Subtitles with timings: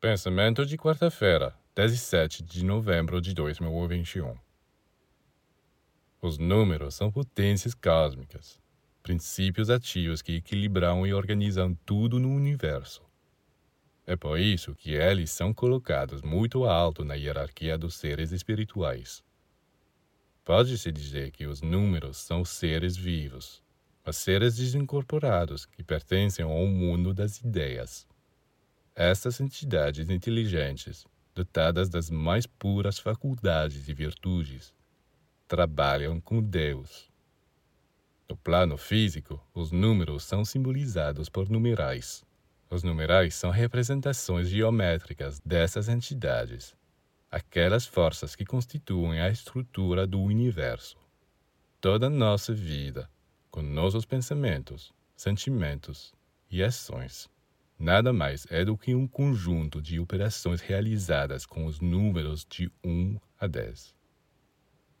[0.00, 4.34] Pensamento de quarta-feira, 17 de novembro de 2021.
[6.22, 8.58] Os números são potências cósmicas,
[9.02, 13.02] princípios ativos que equilibram e organizam tudo no universo.
[14.06, 19.22] É por isso que eles são colocados muito alto na hierarquia dos seres espirituais.
[20.46, 23.62] Pode-se dizer que os números são seres vivos,
[24.02, 28.08] mas seres desincorporados que pertencem ao mundo das ideias.
[28.94, 34.74] Estas entidades inteligentes, dotadas das mais puras faculdades e virtudes,
[35.46, 37.10] trabalham com Deus.
[38.28, 42.24] No plano físico, os números são simbolizados por numerais.
[42.68, 46.76] Os numerais são representações geométricas dessas entidades,
[47.30, 50.96] aquelas forças que constituem a estrutura do universo.
[51.80, 53.10] Toda nossa vida,
[53.50, 56.14] com nossos pensamentos, sentimentos
[56.48, 57.28] e ações,
[57.80, 63.18] nada mais é do que um conjunto de operações realizadas com os números de 1
[63.40, 63.99] a 10.